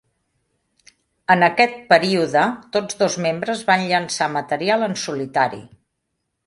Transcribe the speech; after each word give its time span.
En 1.33 1.45
aquest 1.49 1.77
període 1.93 2.47
tots 2.77 2.99
dos 3.03 3.19
membres 3.27 3.65
van 3.71 3.87
llançar 3.93 4.33
material 4.39 4.89
en 4.91 5.01
solitari. 5.09 5.63